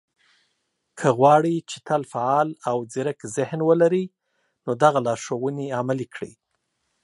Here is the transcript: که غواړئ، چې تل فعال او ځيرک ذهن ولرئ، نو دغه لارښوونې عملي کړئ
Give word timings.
که 0.99 1.07
غواړئ، 1.17 1.55
چې 1.69 1.77
تل 1.87 2.01
فعال 2.11 2.49
او 2.69 2.77
ځيرک 2.91 3.19
ذهن 3.35 3.59
ولرئ، 3.65 4.05
نو 4.65 4.71
دغه 4.83 4.99
لارښوونې 5.05 5.67
عملي 5.79 6.07
کړئ 6.13 6.33